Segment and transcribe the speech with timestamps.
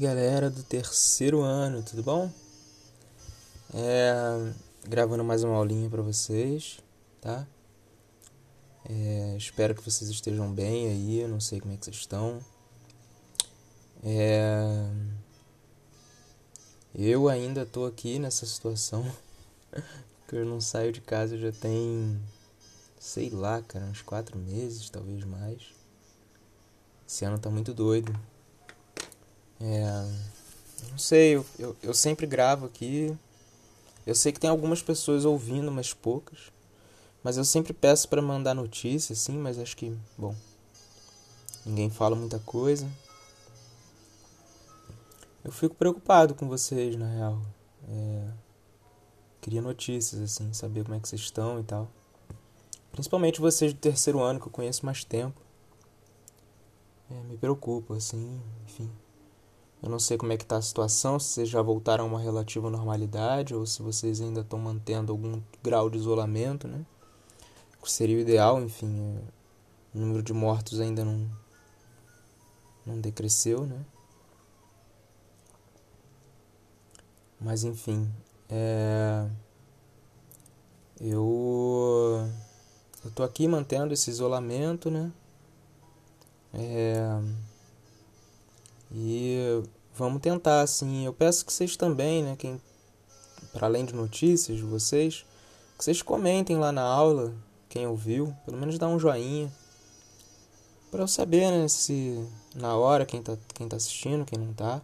[0.00, 2.32] galera do terceiro ano, tudo bom?
[3.74, 4.50] É,
[4.88, 6.78] gravando mais uma aulinha para vocês,
[7.20, 7.46] tá?
[8.88, 12.40] É, espero que vocês estejam bem aí, eu não sei como é que vocês estão.
[14.02, 14.88] É,
[16.94, 19.04] eu ainda tô aqui nessa situação,
[20.26, 22.18] que eu não saio de casa já tem,
[22.98, 25.74] sei lá, cara, uns quatro meses, talvez mais.
[27.06, 28.18] Esse ano tá muito doido.
[29.60, 30.10] É,
[30.90, 33.16] não sei, eu, eu, eu sempre gravo aqui.
[34.06, 36.50] Eu sei que tem algumas pessoas ouvindo, mas poucas.
[37.22, 40.34] Mas eu sempre peço para mandar notícia, assim, mas acho que, bom,
[41.66, 42.88] ninguém fala muita coisa.
[45.44, 47.42] Eu fico preocupado com vocês, na real.
[47.88, 48.28] É,
[49.40, 51.90] queria notícias, assim, saber como é que vocês estão e tal.
[52.92, 55.40] Principalmente vocês do terceiro ano, que eu conheço mais tempo.
[57.10, 58.90] É, me preocupa, assim, enfim.
[59.82, 62.20] Eu não sei como é que está a situação, se vocês já voltaram a uma
[62.20, 66.84] relativa normalidade ou se vocês ainda estão mantendo algum grau de isolamento, né?
[67.84, 69.16] Seria o ideal, enfim.
[69.16, 71.28] É, o número de mortos ainda não,
[72.84, 73.84] não decresceu, né?
[77.40, 78.12] Mas enfim,
[78.50, 79.26] é...
[81.00, 82.28] eu
[83.02, 85.10] eu tô aqui mantendo esse isolamento, né?
[86.52, 87.18] É...
[88.92, 89.62] E
[89.94, 91.04] vamos tentar, assim.
[91.04, 92.36] Eu peço que vocês também, né?
[92.36, 92.60] Quem,
[93.52, 95.24] para além de notícias de vocês,
[95.78, 97.34] que vocês comentem lá na aula,
[97.68, 99.52] quem ouviu, pelo menos dá um joinha.
[100.90, 104.82] Para eu saber, né, se na hora quem tá, quem tá assistindo, quem não tá.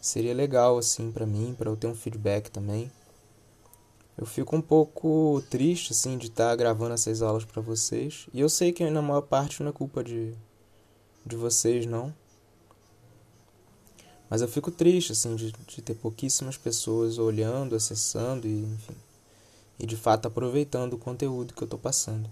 [0.00, 2.90] Seria legal, assim, para mim, para eu ter um feedback também.
[4.16, 8.28] Eu fico um pouco triste, assim, de estar tá gravando essas aulas para vocês.
[8.32, 10.34] E eu sei que na maior parte não é culpa de,
[11.26, 12.14] de vocês, não.
[14.32, 18.96] Mas eu fico triste, assim, de, de ter pouquíssimas pessoas olhando, acessando e, enfim,
[19.78, 22.30] e de fato aproveitando o conteúdo que eu estou passando.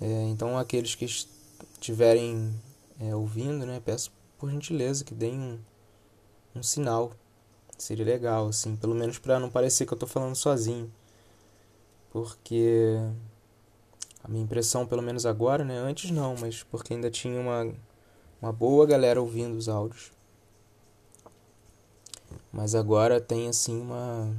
[0.00, 2.52] É, então, aqueles que estiverem
[2.98, 5.58] é, ouvindo, né, peço por gentileza que deem um,
[6.56, 7.12] um sinal.
[7.78, 10.92] Seria legal, assim, pelo menos para não parecer que eu estou falando sozinho.
[12.10, 12.96] Porque
[14.24, 17.72] a minha impressão, pelo menos agora, né, antes não, mas porque ainda tinha uma,
[18.42, 20.15] uma boa galera ouvindo os áudios.
[22.56, 24.34] Mas agora tem assim uma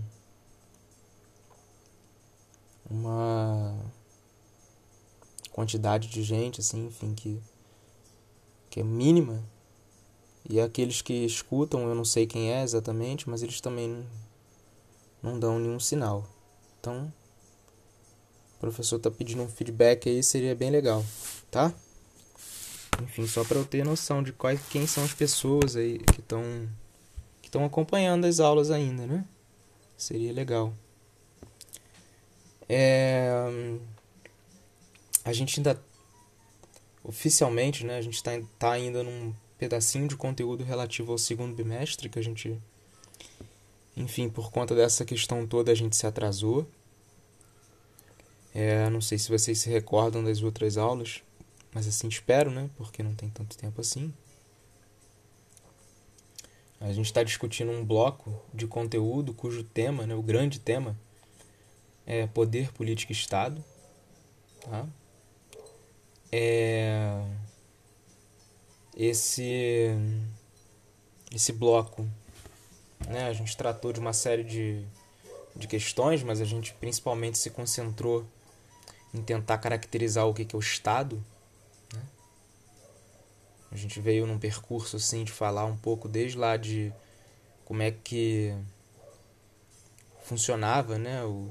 [2.90, 3.78] uma
[5.52, 7.40] quantidade de gente assim, enfim, que
[8.72, 9.44] que é mínima.
[10.50, 14.04] E aqueles que escutam, eu não sei quem é exatamente, mas eles também
[15.22, 16.28] não, dão nenhum sinal.
[16.80, 17.14] Então,
[18.56, 21.06] o professor tá pedindo um feedback aí, seria bem legal,
[21.52, 21.72] tá?
[23.04, 26.42] Enfim, só para eu ter noção de quais, quem são as pessoas aí que estão
[27.48, 29.26] que estão acompanhando as aulas ainda, né?
[29.96, 30.74] Seria legal.
[32.68, 33.32] É,
[35.24, 35.82] a gente ainda
[37.02, 37.98] oficialmente, né?
[37.98, 42.22] A gente está tá ainda num pedacinho de conteúdo relativo ao segundo bimestre que a
[42.22, 42.62] gente,
[43.96, 46.68] enfim, por conta dessa questão toda a gente se atrasou.
[48.54, 51.24] É, não sei se vocês se recordam das outras aulas,
[51.74, 52.70] mas assim espero, né?
[52.76, 54.14] Porque não tem tanto tempo assim.
[56.80, 60.96] A gente está discutindo um bloco de conteúdo cujo tema, né, o grande tema,
[62.06, 63.64] é poder, política e Estado.
[64.62, 64.88] Tá?
[66.32, 67.24] É...
[68.96, 69.90] Esse,
[71.34, 72.08] esse bloco,
[73.08, 74.84] né, a gente tratou de uma série de,
[75.56, 78.26] de questões, mas a gente principalmente se concentrou
[79.14, 81.24] em tentar caracterizar o que é o Estado
[83.72, 86.94] a gente veio num percurso assim de falar um pouco desde lá de
[87.66, 88.54] como é que
[90.24, 91.50] funcionava, né, o,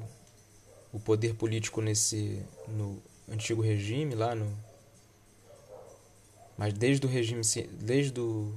[0.93, 4.57] o poder político nesse no antigo regime lá no
[6.57, 7.43] mas desde o regime
[7.81, 8.55] desde o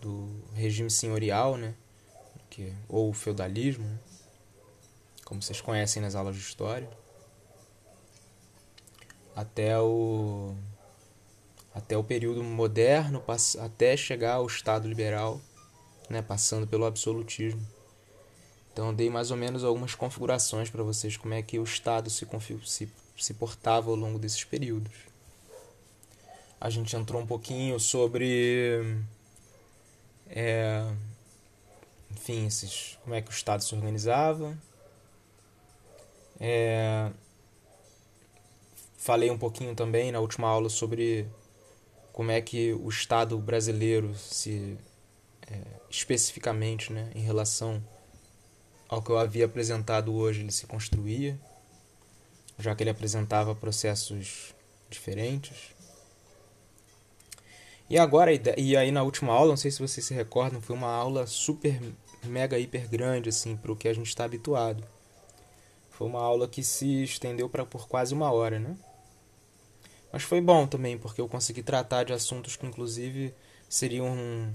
[0.00, 1.74] do regime senhorial, né,
[2.50, 3.98] que ou o feudalismo, né,
[5.24, 6.88] como vocês conhecem nas aulas de história,
[9.34, 10.54] até o
[11.84, 13.22] até o período moderno,
[13.60, 15.38] até chegar ao Estado liberal,
[16.08, 17.60] né, passando pelo absolutismo.
[18.72, 22.26] Então dei mais ou menos algumas configurações para vocês como é que o Estado se,
[22.64, 24.92] se, se portava ao longo desses períodos.
[26.58, 28.96] A gente entrou um pouquinho sobre,
[30.26, 30.90] é,
[32.10, 34.56] enfim, esses, como é que o Estado se organizava.
[36.40, 37.10] É,
[38.96, 41.28] falei um pouquinho também na última aula sobre
[42.14, 44.78] como é que o Estado brasileiro se,
[45.50, 47.82] é, especificamente né, em relação
[48.88, 51.36] ao que eu havia apresentado hoje, ele se construía,
[52.56, 54.54] já que ele apresentava processos
[54.88, 55.74] diferentes.
[57.90, 60.94] E agora, e aí na última aula, não sei se vocês se recordam, foi uma
[60.94, 61.80] aula super,
[62.22, 64.84] mega, hiper grande, assim, para o que a gente está habituado.
[65.90, 68.76] Foi uma aula que se estendeu pra, por quase uma hora, né?
[70.14, 73.34] Mas foi bom também, porque eu consegui tratar de assuntos que, inclusive,
[73.68, 74.54] seriam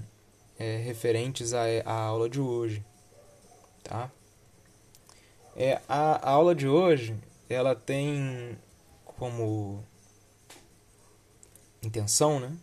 [0.58, 2.82] é, referentes à, à aula de hoje,
[3.82, 4.10] tá?
[5.54, 7.14] É, a, a aula de hoje,
[7.46, 8.56] ela tem
[9.04, 9.84] como
[11.82, 12.56] intenção, né?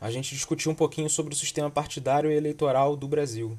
[0.00, 3.58] a gente discutiu um pouquinho sobre o sistema partidário e eleitoral do Brasil.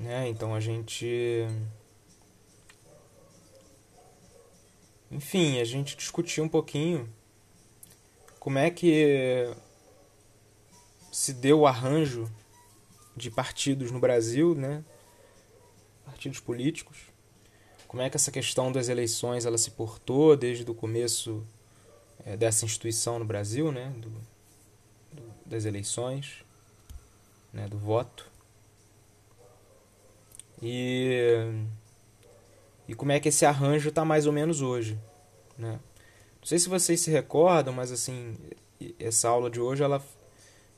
[0.00, 0.28] Né?
[0.28, 1.46] Então a gente.
[5.12, 7.08] Enfim, a gente discutiu um pouquinho
[8.40, 9.54] como é que
[11.12, 12.28] se deu o arranjo
[13.14, 14.82] de partidos no Brasil, né?
[16.06, 16.98] partidos políticos.
[17.86, 21.46] Como é que essa questão das eleições ela se portou desde o começo
[22.24, 23.92] é, dessa instituição no Brasil, né?
[23.98, 24.10] Do,
[25.44, 26.42] das eleições,
[27.52, 28.30] né, do voto.
[30.62, 31.66] E,
[32.92, 34.98] e como é que esse arranjo está mais ou menos hoje.
[35.56, 35.80] Né?
[36.40, 38.36] Não sei se vocês se recordam, mas assim,
[38.98, 40.02] essa aula de hoje ela,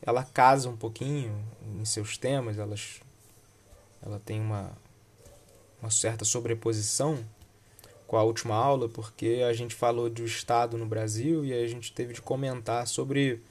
[0.00, 3.00] ela casa um pouquinho em seus temas, elas,
[4.00, 4.72] ela tem uma,
[5.80, 7.24] uma certa sobreposição
[8.06, 11.92] com a última aula, porque a gente falou do Estado no Brasil e a gente
[11.92, 13.42] teve de comentar sobre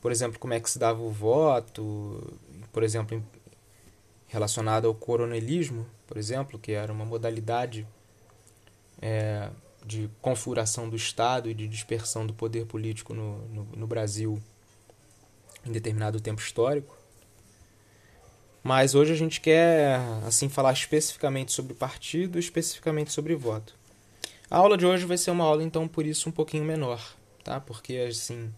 [0.00, 2.38] por exemplo, como é que se dava o voto,
[2.72, 3.20] por exemplo,
[4.28, 7.84] relacionado ao coronelismo, por exemplo, que era uma modalidade
[9.00, 9.50] é,
[9.84, 14.42] de configuração do Estado e de dispersão do poder político no, no, no Brasil
[15.64, 16.96] em determinado tempo histórico.
[18.62, 23.74] Mas hoje a gente quer assim falar especificamente sobre partido, especificamente sobre voto.
[24.50, 27.00] A aula de hoje vai ser uma aula então por isso um pouquinho menor,
[27.44, 27.60] tá?
[27.60, 28.52] Porque assim,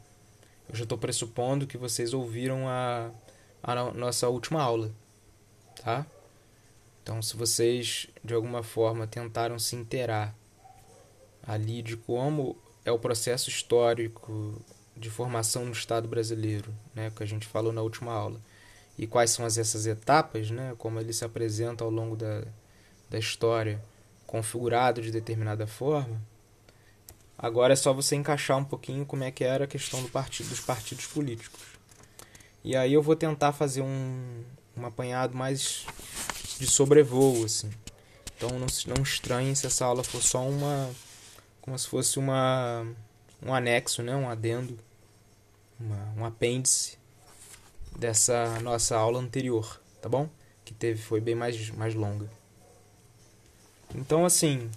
[0.68, 3.10] eu já estou pressupondo que vocês ouviram a,
[3.62, 4.90] a nossa última aula,
[5.82, 6.06] tá?
[7.08, 10.36] Então, se vocês de alguma forma tentaram se inteirar
[11.42, 14.60] ali de como é o processo histórico
[14.94, 18.38] de formação no Estado brasileiro, né, que a gente falou na última aula,
[18.98, 22.44] e quais são as, essas etapas, né, como ele se apresenta ao longo da,
[23.08, 23.82] da história,
[24.26, 26.20] configurado de determinada forma,
[27.38, 30.48] Agora é só você encaixar um pouquinho como é que era a questão do partido,
[30.48, 31.62] dos partidos políticos.
[32.64, 34.42] E aí eu vou tentar fazer um,
[34.76, 35.86] um apanhado mais
[36.58, 37.70] de sobrevoo, assim.
[38.36, 40.90] Então não, não estranhem se essa aula for só uma.
[41.60, 42.86] como se fosse uma
[43.42, 44.14] um anexo, né?
[44.14, 44.78] um adendo,
[45.78, 46.98] uma, um apêndice
[47.96, 50.28] dessa nossa aula anterior, tá bom?
[50.64, 52.30] Que teve, foi bem mais, mais longa.
[53.94, 54.70] Então, assim,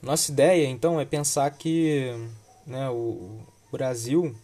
[0.00, 2.12] nossa ideia, então, é pensar que
[2.66, 3.40] né, o
[3.70, 4.34] Brasil,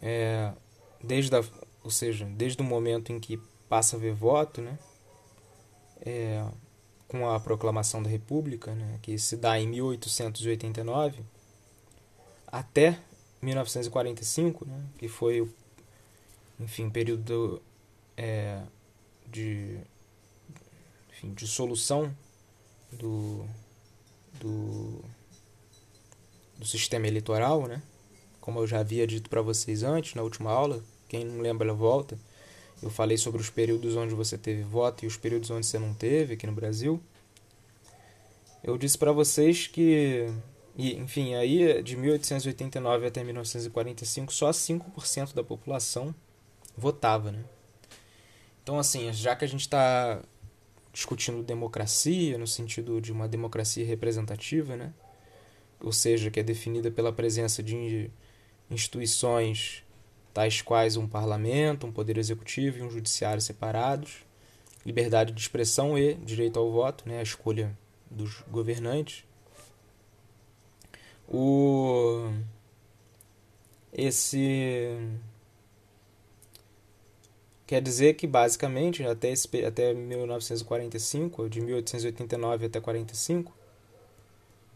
[0.00, 0.52] é,
[1.02, 1.42] desde a,
[1.86, 3.36] ou seja, desde o momento em que
[3.68, 4.76] passa a haver voto, né,
[6.00, 6.44] é,
[7.06, 11.22] com a proclamação da República, né, que se dá em 1889,
[12.48, 12.98] até
[13.40, 15.54] 1945, né, que foi o
[16.58, 17.62] enfim, período
[18.16, 18.60] é,
[19.30, 19.78] de,
[21.10, 22.12] enfim, de solução
[22.90, 23.46] do,
[24.40, 25.04] do,
[26.58, 27.80] do sistema eleitoral, né?
[28.40, 32.18] Como eu já havia dito para vocês antes, na última aula, quem não lembra, volta.
[32.82, 35.94] Eu falei sobre os períodos onde você teve voto e os períodos onde você não
[35.94, 37.00] teve aqui no Brasil.
[38.62, 40.26] Eu disse para vocês que,
[40.76, 46.14] enfim, aí de 1889 até 1945, só 5% da população
[46.76, 47.44] votava, né?
[48.62, 50.20] Então, assim, já que a gente está
[50.92, 54.92] discutindo democracia no sentido de uma democracia representativa, né?
[55.80, 58.10] ou seja, que é definida pela presença de
[58.70, 59.84] instituições
[60.36, 64.18] tais quais um parlamento, um poder executivo e um judiciário separados,
[64.84, 67.20] liberdade de expressão e direito ao voto, né?
[67.20, 67.74] a escolha
[68.10, 69.24] dos governantes.
[71.26, 72.30] O
[73.90, 74.98] esse
[77.66, 83.56] Quer dizer que, basicamente, até, esse, até 1945, de 1889 até 45,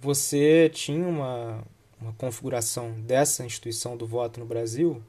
[0.01, 1.63] você tinha uma,
[2.01, 5.03] uma configuração dessa instituição do voto no Brasil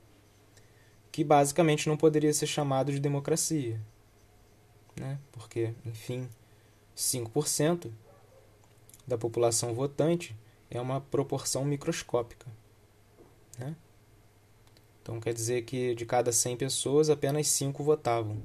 [1.12, 3.80] que basicamente não poderia ser chamado de democracia.
[4.96, 5.20] Né?
[5.32, 6.30] Porque, enfim,
[6.96, 7.92] 5%
[9.06, 10.36] da população votante
[10.70, 12.48] é uma proporção microscópica.
[13.58, 13.76] Né?
[15.02, 18.38] Então quer dizer que de cada 100 pessoas, apenas 5 votavam.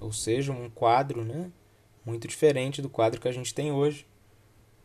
[0.00, 1.50] Ou seja, um quadro né,
[2.04, 4.06] muito diferente do quadro que a gente tem hoje,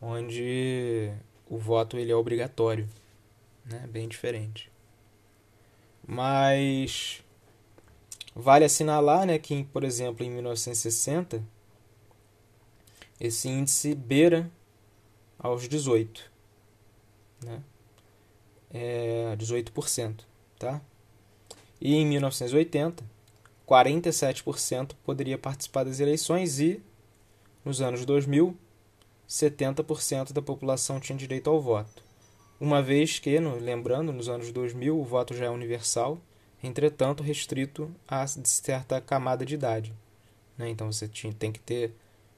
[0.01, 1.11] onde
[1.49, 2.87] o voto ele é obrigatório.
[3.65, 3.87] Né?
[3.87, 4.71] Bem diferente.
[6.07, 7.21] Mas
[8.33, 11.43] vale assinalar né, que, por exemplo, em 1960,
[13.19, 14.49] esse índice beira
[15.37, 16.31] aos 18.
[17.43, 17.61] Né?
[18.73, 20.21] É 18%.
[20.57, 20.81] Tá?
[21.79, 23.03] E em 1980,
[23.67, 26.81] 47% poderia participar das eleições e,
[27.65, 28.57] nos anos 2000,
[29.27, 32.06] 70% da população tinha direito ao voto.
[32.59, 36.19] Uma vez que, lembrando, nos anos 2000 o voto já é universal,
[36.63, 39.93] entretanto restrito a certa camada de idade.
[40.57, 40.69] Né?
[40.69, 41.93] Então você tem que ter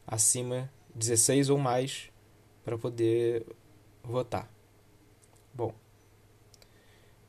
[0.05, 2.11] acima 16 ou mais
[2.65, 3.45] para poder
[4.03, 4.51] votar.
[5.53, 5.73] Bom.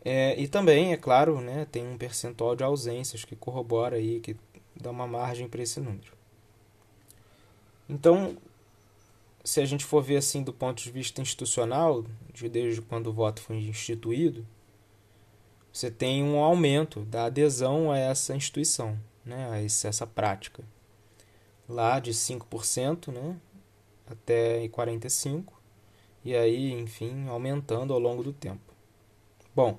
[0.05, 4.35] É, e também, é claro, né, tem um percentual de ausências que corrobora aí, que
[4.75, 6.13] dá uma margem para esse número.
[7.89, 8.37] Então,
[9.43, 13.13] se a gente for ver assim do ponto de vista institucional, de desde quando o
[13.13, 14.47] voto foi instituído,
[15.73, 20.65] você tem um aumento da adesão a essa instituição, né, a essa prática.
[21.69, 23.37] Lá de 5%, né,
[24.07, 25.45] até 45%,
[26.25, 28.75] e aí, enfim, aumentando ao longo do tempo.
[29.55, 29.79] Bom,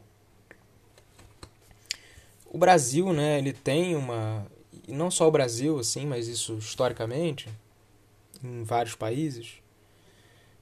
[2.45, 4.47] o Brasil, né, ele tem uma,
[4.87, 7.49] e não só o Brasil, assim, mas isso historicamente,
[8.43, 9.61] em vários países,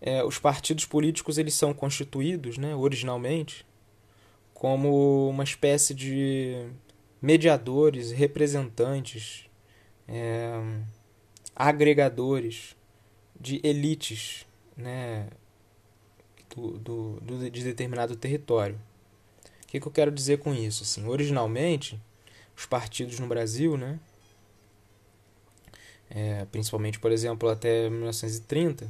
[0.02, 3.66] é, os partidos políticos eles são constituídos, né, originalmente,
[4.54, 6.70] como uma espécie de
[7.22, 9.46] mediadores, representantes,
[10.08, 10.52] é,
[11.56, 12.76] agregadores
[13.40, 14.46] de elites
[14.76, 15.28] né,
[16.56, 18.80] do, do, do, de determinado território.
[19.64, 20.84] O que, que eu quero dizer com isso?
[20.84, 22.02] Assim, originalmente,
[22.58, 24.00] os partidos no Brasil, né,
[26.10, 28.90] é, principalmente, por exemplo, até 1930,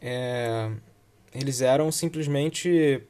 [0.00, 0.70] é,
[1.34, 3.02] eles eram simplesmente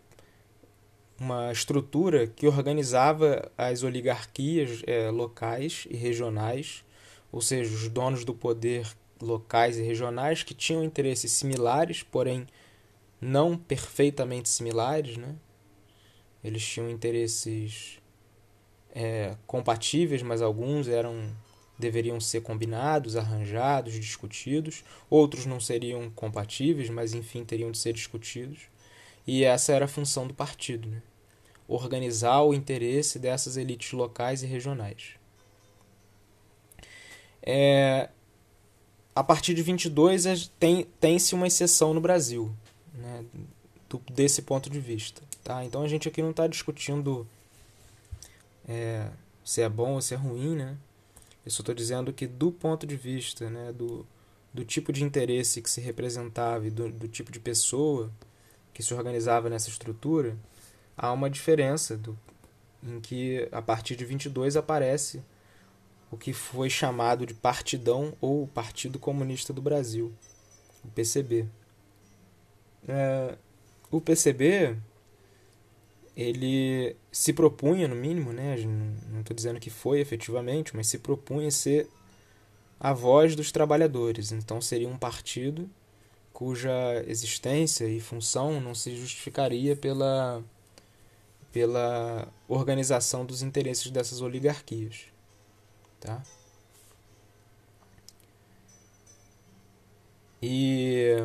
[1.18, 6.84] uma estrutura que organizava as oligarquias é, locais e regionais,
[7.30, 8.86] ou seja, os donos do poder
[9.20, 12.46] locais e regionais que tinham interesses similares, porém
[13.20, 15.34] não perfeitamente similares, né?
[16.42, 17.98] Eles tinham interesses
[18.94, 21.30] é, compatíveis, mas alguns eram
[21.78, 24.84] deveriam ser combinados, arranjados, discutidos.
[25.10, 28.60] Outros não seriam compatíveis, mas enfim teriam de ser discutidos.
[29.26, 31.02] E essa era a função do partido, né?
[31.66, 35.14] organizar o interesse dessas elites locais e regionais.
[37.42, 38.08] É,
[39.14, 42.54] a partir de 22 tem, tem-se uma exceção no Brasil,
[42.92, 43.24] né,
[43.88, 45.22] do, desse ponto de vista.
[45.42, 45.64] Tá?
[45.64, 47.26] Então a gente aqui não está discutindo
[48.68, 49.08] é,
[49.44, 50.76] se é bom ou se é ruim, né?
[51.44, 54.06] Eu só estou dizendo que do ponto de vista né, do,
[54.52, 58.10] do tipo de interesse que se representava e do, do tipo de pessoa
[58.72, 60.36] que se organizava nessa estrutura,
[60.96, 62.18] há uma diferença do,
[62.82, 65.22] em que a partir de 22 aparece
[66.10, 70.12] o que foi chamado de Partidão ou Partido Comunista do Brasil,
[70.84, 71.46] o PCB.
[72.86, 73.36] É,
[73.90, 74.76] o PCB
[76.16, 78.56] ele se propunha, no mínimo, né,
[79.10, 81.88] não estou dizendo que foi efetivamente, mas se propunha ser
[82.78, 84.30] a voz dos trabalhadores.
[84.30, 85.68] Então seria um partido
[86.32, 86.70] cuja
[87.06, 90.42] existência e função não se justificaria pela,
[91.52, 95.06] pela organização dos interesses dessas oligarquias.
[96.00, 96.22] Tá?
[100.42, 101.16] E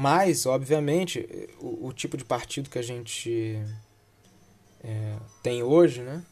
[0.00, 1.28] mas, obviamente,
[1.60, 3.62] o, o, tipo de partido que a gente
[4.82, 6.24] é, tem hoje, né?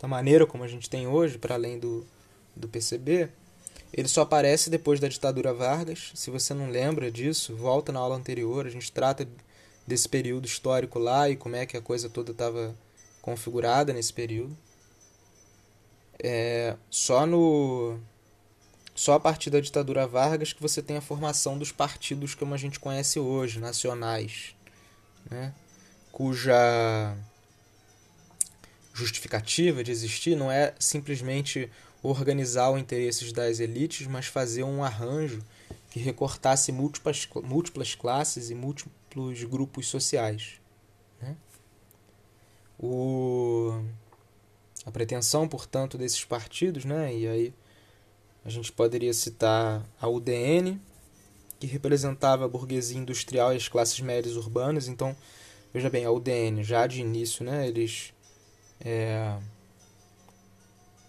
[0.00, 2.06] da maneira como a gente tem hoje, para além do,
[2.56, 3.28] do PCB,
[3.92, 6.10] ele só aparece depois da ditadura Vargas.
[6.14, 8.66] Se você não lembra disso, volta na aula anterior.
[8.66, 9.28] A gente trata
[9.86, 12.74] desse período histórico lá e como é que a coisa toda estava
[13.20, 14.56] configurada nesse período.
[16.18, 18.00] É, só no
[18.98, 22.56] só a partir da ditadura Vargas que você tem a formação dos partidos como a
[22.56, 24.56] gente conhece hoje, nacionais,
[25.30, 25.54] né?
[26.10, 27.16] cuja
[28.92, 31.70] justificativa de existir não é simplesmente
[32.02, 35.44] organizar os interesses das elites, mas fazer um arranjo
[35.90, 40.54] que recortasse múltiplas, múltiplas classes e múltiplos grupos sociais.
[41.22, 41.36] Né?
[42.76, 43.80] O,
[44.84, 47.14] a pretensão, portanto, desses partidos, né?
[47.14, 47.54] e aí
[48.44, 50.80] a gente poderia citar a UDN,
[51.58, 54.88] que representava a burguesia industrial e as classes médias urbanas.
[54.88, 55.16] Então,
[55.72, 58.12] veja bem, a UDN já de início, né, eles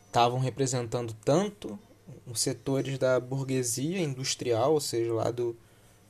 [0.07, 1.79] estavam é, representando tanto
[2.25, 5.55] os setores da burguesia industrial, ou seja, lá do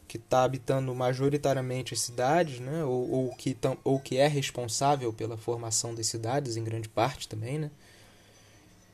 [0.07, 5.13] que está habitando majoritariamente as cidades, né, ou, ou, que tam, ou que é responsável
[5.13, 7.69] pela formação das cidades, em grande parte também, né,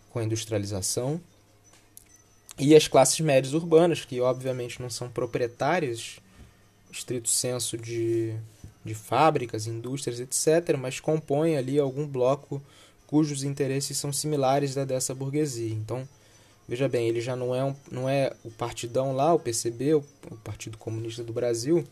[0.10, 1.22] com a industrialização,
[2.58, 6.20] e as classes médias urbanas, que obviamente não são proprietárias,
[6.92, 8.34] estrito senso de,
[8.84, 12.62] de fábricas, indústrias, etc., mas compõem ali algum bloco
[13.08, 15.74] cujos interesses são similares da dessa burguesia.
[15.74, 16.08] Então,
[16.68, 20.04] veja bem, ele já não é, um, não é o partidão lá, o PCB, o,
[20.32, 21.86] o Partido Comunista do Brasil,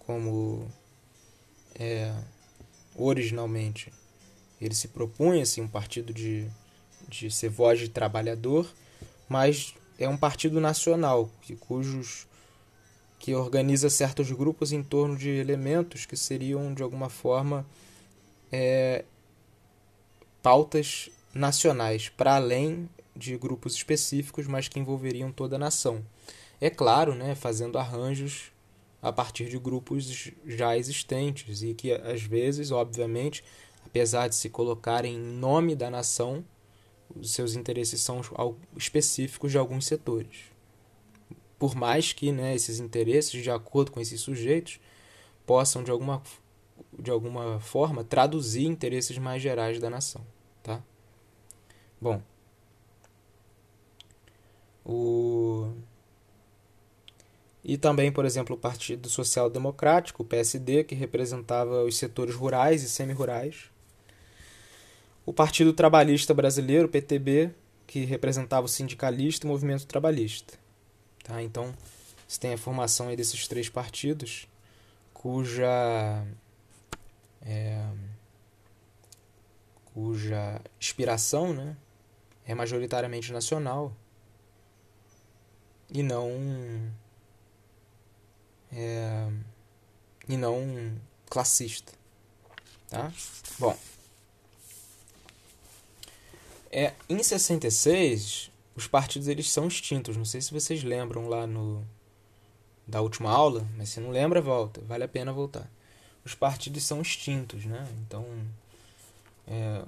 [0.00, 0.66] como
[1.78, 2.12] é,
[2.94, 3.92] originalmente
[4.60, 6.48] ele se propunha assim, um partido de,
[7.08, 8.66] de ser voz de trabalhador,
[9.28, 11.30] mas é um partido nacional,
[11.60, 12.26] cujos
[13.18, 17.66] que organiza certos grupos em torno de elementos que seriam de alguma forma
[18.52, 19.04] é,
[20.42, 26.04] pautas nacionais, para além de grupos específicos, mas que envolveriam toda a nação.
[26.60, 28.52] É claro, né, fazendo arranjos
[29.02, 33.42] a partir de grupos já existentes e que às vezes, obviamente,
[33.84, 36.44] apesar de se colocarem em nome da nação,
[37.14, 38.20] os seus interesses são
[38.76, 40.36] específicos de alguns setores.
[41.58, 44.78] Por mais que né, esses interesses, de acordo com esses sujeitos,
[45.46, 46.22] possam de alguma,
[46.98, 50.22] de alguma forma traduzir interesses mais gerais da nação.
[50.62, 50.82] Tá?
[52.00, 52.20] Bom,
[54.84, 55.72] o...
[57.64, 62.84] E também, por exemplo, o Partido Social Democrático, o PSD, que representava os setores rurais
[62.84, 63.70] e semi-rurais
[65.26, 67.52] o Partido Trabalhista Brasileiro, PTB,
[67.84, 70.54] que representava o sindicalista e o movimento trabalhista.
[71.24, 71.42] Tá?
[71.42, 71.74] Então,
[72.26, 74.48] você tem a formação aí desses três partidos,
[75.12, 76.24] cuja
[77.42, 77.84] é,
[79.92, 81.76] cuja inspiração né,
[82.44, 83.96] é majoritariamente nacional
[85.88, 86.30] e não
[88.72, 89.28] é,
[90.28, 91.92] e não classista.
[92.88, 93.12] Tá?
[93.58, 93.76] Bom,
[96.70, 100.16] é, em 66, os partidos eles são extintos.
[100.16, 101.84] Não sei se vocês lembram lá no
[102.86, 104.80] da última aula, mas se não lembra, volta.
[104.82, 105.68] Vale a pena voltar.
[106.24, 107.86] Os partidos são extintos, né?
[108.06, 108.24] Então,
[109.46, 109.82] é,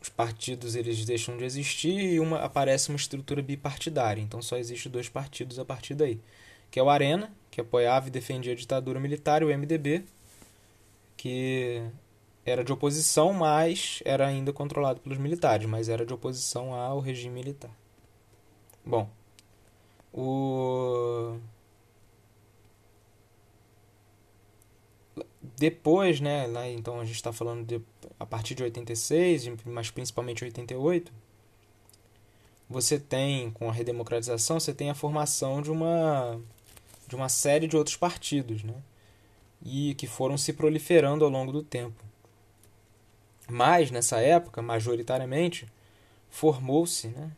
[0.00, 4.22] os partidos eles deixam de existir e uma aparece uma estrutura bipartidária.
[4.22, 6.18] Então, só existe dois partidos a partir daí,
[6.70, 10.04] que é o Arena, que apoiava e defendia a ditadura militar, e o MDB,
[11.16, 11.82] que
[12.44, 17.34] era de oposição, mas era ainda controlado pelos militares, mas era de oposição ao regime
[17.34, 17.70] militar.
[18.84, 19.08] Bom,
[20.12, 21.38] o
[25.56, 27.80] depois, né, lá, então a gente está falando de,
[28.18, 31.12] a partir de 86, mas principalmente 88,
[32.68, 36.40] você tem com a redemocratização, você tem a formação de uma
[37.06, 38.74] de uma série de outros partidos, né?
[39.62, 42.09] E que foram se proliferando ao longo do tempo.
[43.50, 45.66] Mas, nessa época, majoritariamente,
[46.30, 47.32] formou-se né,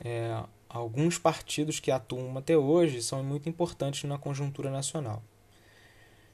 [0.00, 5.22] é, alguns partidos que atuam até hoje são muito importantes na conjuntura nacional.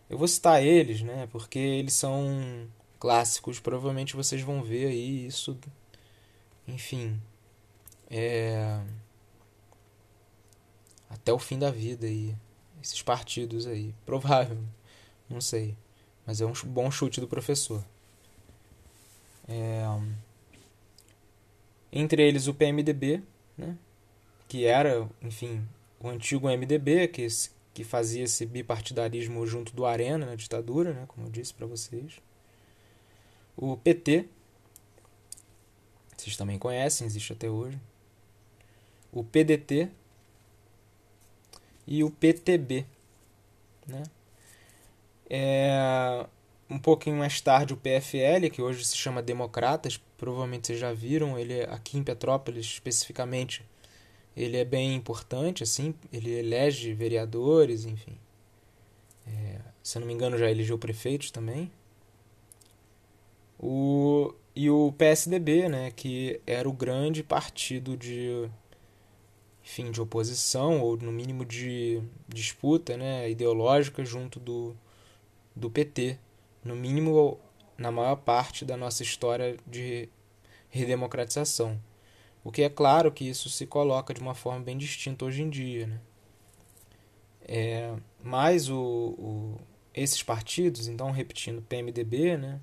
[0.08, 2.66] Eu vou citar eles, né, porque eles são
[2.98, 5.58] clássicos, provavelmente vocês vão ver aí isso,
[6.66, 7.20] enfim,
[8.08, 8.80] é,
[11.10, 12.34] até o fim da vida aí,
[12.82, 14.58] esses partidos aí, provável,
[15.28, 15.76] não sei,
[16.24, 17.84] mas é um bom chute do professor.
[19.48, 19.84] É,
[21.92, 23.22] entre eles o PMDB,
[23.56, 23.76] né,
[24.48, 25.66] que era, enfim,
[26.00, 27.26] o antigo MDB, que,
[27.72, 32.20] que fazia esse bipartidarismo junto do Arena na ditadura, né, como eu disse para vocês.
[33.56, 34.28] O PT,
[36.16, 37.78] vocês também conhecem, existe até hoje.
[39.12, 39.88] O PDT
[41.86, 42.84] e o PTB.
[43.86, 44.02] Né?
[45.30, 46.26] É,
[46.68, 51.38] um pouquinho mais tarde o PFL, que hoje se chama Democratas, provavelmente vocês já viram,
[51.38, 53.64] ele é aqui em Petrópolis especificamente,
[54.36, 58.18] ele é bem importante, assim, ele elege vereadores, enfim.
[59.26, 61.70] É, se eu não me engano já elegeu prefeitos também.
[63.58, 68.50] O, e o PSDB, né, que era o grande partido de
[69.64, 74.76] enfim, de oposição ou no mínimo de disputa, né, ideológica junto do
[75.56, 76.18] do PT,
[76.66, 77.38] no mínimo
[77.78, 80.08] na maior parte da nossa história de
[80.68, 81.80] redemocratização.
[82.42, 85.50] O que é claro que isso se coloca de uma forma bem distinta hoje em
[85.50, 85.86] dia.
[85.86, 86.00] Né?
[87.48, 89.60] É, mas o, o,
[89.94, 92.60] esses partidos, então repetindo, PMDB, né?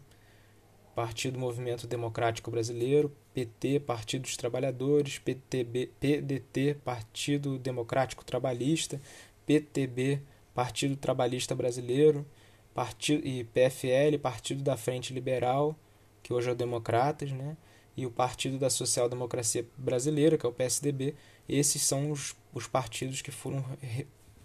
[0.95, 9.01] Partido Movimento Democrático Brasileiro, PT, Partido dos Trabalhadores, PTB, PDT, Partido Democrático Trabalhista,
[9.45, 10.21] PTB,
[10.53, 12.25] Partido Trabalhista Brasileiro,
[12.73, 15.75] Partido, e PFL, Partido da Frente Liberal,
[16.21, 17.55] que hoje é o Democratas, né?
[17.95, 21.15] e o Partido da Social Democracia Brasileira, que é o PSDB.
[21.47, 23.63] Esses são os, os partidos que foram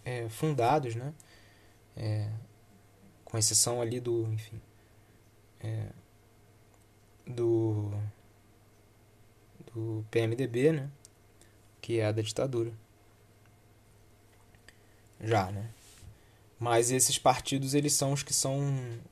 [0.04, 1.14] é, fundados, né?
[1.96, 2.30] É,
[3.24, 4.60] com exceção ali do, enfim,
[5.60, 5.88] é,
[7.26, 7.90] do,
[9.74, 10.90] do PMDB, né?
[11.80, 12.72] Que é a da ditadura.
[15.20, 15.70] Já, né?
[16.58, 18.60] Mas esses partidos, eles são os que são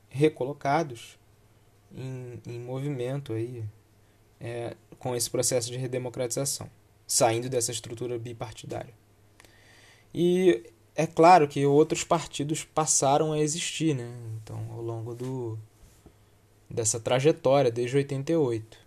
[0.08, 1.18] recolocados
[1.94, 3.64] em, em movimento aí,
[4.40, 6.68] é, com esse processo de redemocratização,
[7.06, 8.94] saindo dessa estrutura bipartidária.
[10.12, 14.10] E é claro que outros partidos passaram a existir, né?
[14.42, 15.58] Então, ao longo do,
[16.68, 18.78] dessa trajetória, desde 88.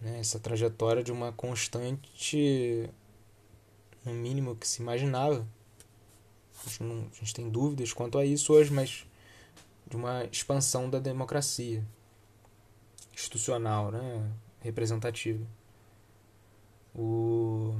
[0.00, 0.20] Né?
[0.20, 2.88] Essa trajetória de uma constante,
[4.04, 5.46] no mínimo que se imaginava.
[6.64, 9.06] A gente, não, a gente tem dúvidas quanto a isso hoje, mas
[9.86, 11.84] de uma expansão da democracia
[13.14, 14.30] institucional, né?
[14.60, 15.44] representativa.
[16.94, 17.74] O...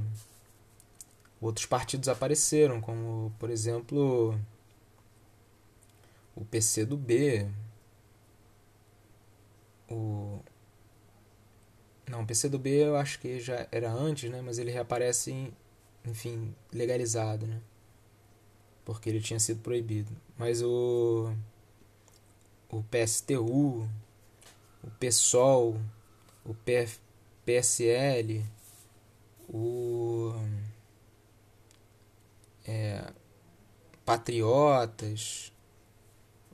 [1.41, 4.37] Outros partidos apareceram, como, por exemplo,
[6.35, 7.49] o PCdoB,
[9.89, 10.39] o...
[12.07, 14.41] Não, o PCdoB eu acho que já era antes, né?
[14.41, 15.53] Mas ele reaparece,
[16.05, 17.61] enfim, legalizado, né?
[18.89, 20.11] Porque ele tinha sido proibido.
[20.35, 21.31] Mas o...
[22.71, 23.87] O PSTU,
[24.83, 25.79] o PSOL,
[26.43, 26.99] o PF,
[27.45, 28.43] PSL,
[29.47, 30.33] o
[32.67, 33.13] é,
[34.03, 35.53] Patriotas,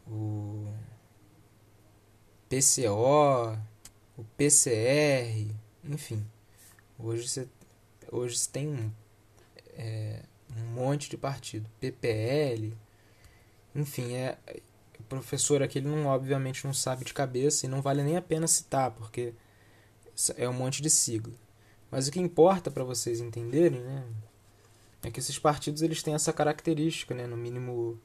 [0.05, 0.73] o
[2.49, 3.57] PCO,
[4.17, 6.25] o PCR, enfim.
[6.99, 7.47] Hoje você,
[8.11, 8.93] hoje você tem
[9.69, 10.23] é,
[10.75, 11.69] monte de partido.
[11.79, 12.73] PPL,
[13.73, 14.37] enfim, é,
[14.99, 18.21] o professor aqui ele não, obviamente não sabe de cabeça e não vale nem a
[18.21, 19.33] pena citar, porque
[20.37, 21.33] é um monte de sigla.
[21.91, 24.03] Mas o que importa para vocês entenderem, né,
[25.03, 27.99] é que esses partidos eles têm essa característica, né, no mínimo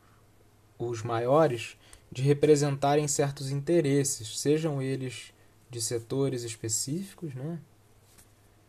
[0.79, 1.77] os maiores,
[2.11, 5.33] de representarem certos interesses, sejam eles
[5.71, 7.61] de setores específicos, né,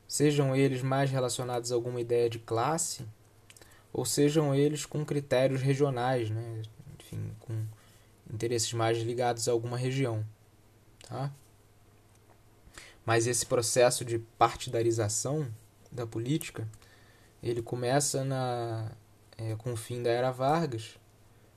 [0.08, 3.06] sejam eles mais relacionados a alguma ideia de classe,
[3.94, 6.62] ou sejam eles com critérios regionais, né,
[7.00, 7.66] enfim, com
[8.34, 10.26] interesses mais ligados a alguma região,
[11.08, 11.32] tá?
[13.06, 15.52] Mas esse processo de partidarização
[15.92, 16.68] da política,
[17.42, 18.92] ele começa na,
[19.38, 20.98] é, com o fim da era Vargas,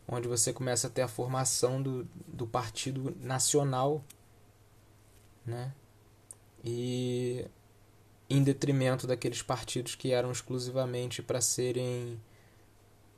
[0.08, 4.02] onde você começa a ter a formação do, do Partido Nacional,
[5.46, 5.72] né?
[6.64, 7.46] E
[8.28, 12.20] em detrimento daqueles partidos que eram exclusivamente para serem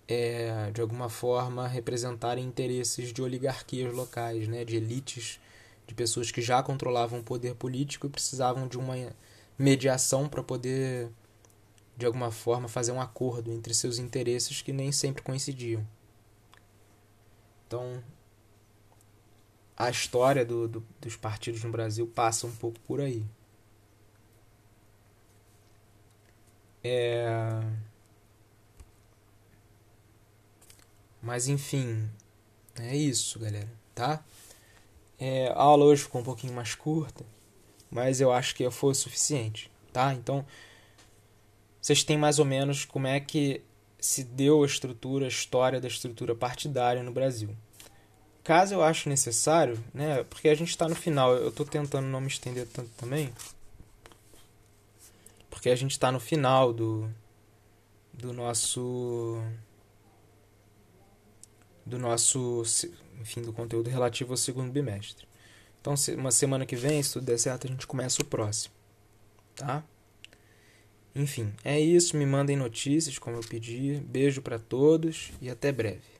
[0.08, 5.40] é, de alguma forma representarem interesses de oligarquias locais, né, de elites,
[5.86, 8.94] de pessoas que já controlavam o poder político e precisavam de uma
[9.58, 11.08] mediação para poder
[11.96, 15.86] de alguma forma fazer um acordo entre seus interesses que nem sempre coincidiam.
[17.66, 18.02] Então,
[19.76, 23.24] a história do, do, dos partidos no Brasil passa um pouco por aí.
[26.88, 27.60] É...
[31.20, 32.08] Mas enfim,
[32.78, 34.22] é isso, galera, tá?
[35.18, 37.24] É, a aula hoje ficou um pouquinho mais curta,
[37.90, 40.14] mas eu acho que foi o suficiente, tá?
[40.14, 40.46] Então,
[41.80, 43.62] vocês têm mais ou menos como é que
[43.98, 47.56] se deu a estrutura, a história da estrutura partidária no Brasil.
[48.44, 52.20] Caso eu ache necessário, né, porque a gente está no final, eu estou tentando não
[52.20, 53.32] me estender tanto também,
[55.56, 57.10] porque a gente está no final do,
[58.12, 59.42] do nosso
[61.84, 62.62] do nosso,
[63.22, 65.26] enfim, do conteúdo relativo ao segundo bimestre.
[65.80, 68.74] Então, uma semana que vem, se tudo der certo, a gente começa o próximo,
[69.54, 69.82] tá?
[71.14, 72.18] Enfim, é isso.
[72.18, 73.94] Me mandem notícias, como eu pedi.
[74.06, 76.15] Beijo para todos e até breve.